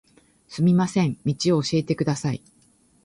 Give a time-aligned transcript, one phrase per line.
[0.47, 2.41] すみません、道を教えてください。